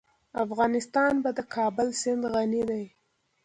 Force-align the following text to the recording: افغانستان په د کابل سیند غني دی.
افغانستان 0.45 1.13
په 1.23 1.29
د 1.37 1.39
کابل 1.55 1.87
سیند 2.01 2.23
غني 2.33 2.63
دی. 2.69 2.85